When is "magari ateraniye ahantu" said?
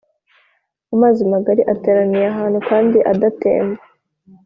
1.33-2.59